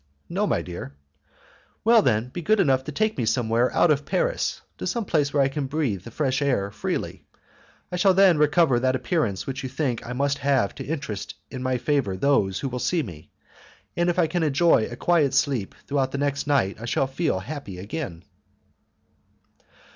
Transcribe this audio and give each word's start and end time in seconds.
"No, 0.29 0.47
my 0.47 0.63
dear." 0.63 0.95
"Well, 1.83 2.01
then, 2.01 2.29
be 2.29 2.41
good 2.41 2.59
enough 2.59 2.83
to 2.85 2.91
take 2.91 3.19
me 3.19 3.25
somewhere 3.27 3.71
out 3.71 3.91
of 3.91 4.03
Paris; 4.03 4.61
to 4.79 4.87
some 4.87 5.05
place 5.05 5.31
where 5.31 5.43
I 5.43 5.47
can 5.47 5.67
breathe 5.67 6.01
the 6.01 6.09
fresh 6.09 6.41
air 6.41 6.71
freely; 6.71 7.27
I 7.91 7.97
shall 7.97 8.15
then 8.15 8.39
recover 8.39 8.79
that 8.79 8.95
appearance 8.95 9.45
which 9.45 9.61
you 9.61 9.69
think 9.69 10.03
I 10.03 10.13
must 10.13 10.39
have 10.39 10.73
to 10.73 10.83
interest 10.83 11.35
in 11.51 11.61
my 11.61 11.77
favour 11.77 12.17
those 12.17 12.61
who 12.61 12.67
will 12.69 12.79
see 12.79 13.03
me; 13.03 13.29
and 13.95 14.09
if 14.09 14.17
I 14.17 14.25
can 14.25 14.41
enjoy 14.41 14.85
a 14.87 14.95
quiet 14.95 15.35
sleep 15.35 15.75
throughout 15.85 16.11
the 16.11 16.17
next 16.17 16.47
night 16.47 16.77
I 16.79 16.87
feel 16.89 17.03
I 17.37 17.37
shall 17.37 17.41
be 17.41 17.45
happy 17.45 17.77
again." 17.77 18.23